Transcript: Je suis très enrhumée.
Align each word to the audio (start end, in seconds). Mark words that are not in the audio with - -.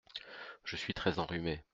Je 0.63 0.77
suis 0.77 0.95
très 0.95 1.19
enrhumée. 1.19 1.63